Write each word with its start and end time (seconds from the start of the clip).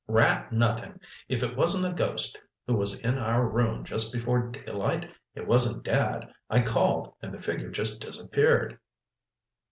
"Rat, 0.07 0.51
nothing! 0.51 0.99
If 1.29 1.43
it 1.43 1.55
wasn't 1.55 1.93
a 1.93 1.95
ghost, 1.95 2.41
who 2.65 2.73
was 2.75 2.99
in 3.01 3.19
our 3.19 3.47
room 3.47 3.83
just 3.85 4.11
before 4.11 4.47
daylight? 4.49 5.07
It 5.35 5.45
wasn't 5.45 5.83
Dad. 5.83 6.33
I 6.49 6.61
called 6.61 7.13
and 7.21 7.31
the 7.31 7.39
figure 7.39 7.69
just 7.69 8.01
disappeared." 8.01 8.79